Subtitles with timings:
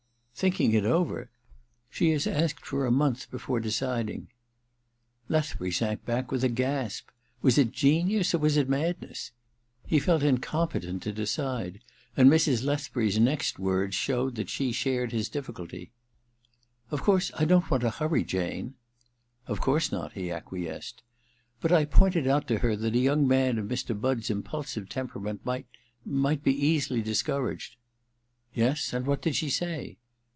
[0.41, 1.29] * Thinking it over?
[1.49, 5.33] *' She has asked for a month before deciding/ 1 88 THE MISSION OF JANE v
[5.33, 7.09] Lethbury sank back with a gasp.
[7.43, 9.33] Was it genius or was it madness?
[9.91, 11.79] lie felt incom petent to decide;
[12.17, 12.63] and Mrs.
[12.65, 15.91] Lethbury's next words showed that she shared his difficulty.
[16.41, 18.73] * Of course I don't want to hurry Jane
[19.23, 21.03] '* Of course not,' he acquiesced.'
[21.61, 23.99] But I pointed out to her that a young man of Mr.
[24.01, 25.67] Budd's impulsive temperament might—
[26.03, 27.75] might be easily discouraged
[28.29, 29.99] '* Yes; and what did she say